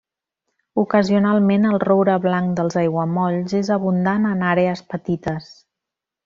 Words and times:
Ocasionalment 0.83 1.67
el 1.71 1.77
roure 1.83 2.15
blanc 2.23 2.55
dels 2.61 2.77
aiguamolls 2.85 3.55
és 3.63 3.71
abundant 3.79 4.27
en 4.31 4.43
àrees 4.55 4.83
petites. 4.95 5.55